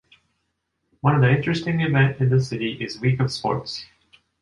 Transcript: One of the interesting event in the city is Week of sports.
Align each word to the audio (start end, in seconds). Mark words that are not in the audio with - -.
One 1.01 1.13
of 1.13 1.21
the 1.21 1.29
interesting 1.29 1.81
event 1.81 2.19
in 2.21 2.29
the 2.31 2.41
city 2.41 2.71
is 2.83 2.99
Week 2.99 3.19
of 3.19 3.31
sports. 3.31 3.85